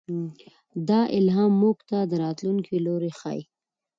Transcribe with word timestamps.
دا 0.89 1.01
الهام 1.17 1.51
موږ 1.61 1.77
ته 1.89 1.97
د 2.11 2.13
راتلونکي 2.23 2.75
لوری 2.85 3.11
ښيي. 3.19 3.41